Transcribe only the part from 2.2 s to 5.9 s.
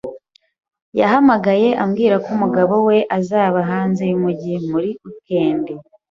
ko umugabo we azaba hanze y'umujyi muri wikendi.